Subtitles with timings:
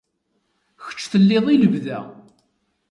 [0.83, 1.99] Kečč telliḍ i lebda.